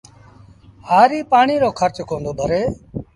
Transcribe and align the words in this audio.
هآريٚ 0.89 1.27
پآڻي 1.31 1.55
رو 1.63 1.69
کرچ 1.79 1.95
ڪوندو 2.09 2.31
ڀري 2.39 2.61